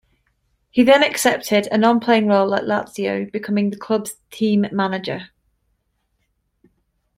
[0.71, 5.29] He then accepted a non-playing role at Lazio, becoming the club's team manager.